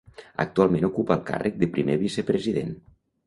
[0.43, 2.73] Actualment ocupa el càrrec de Primer Vicepresident.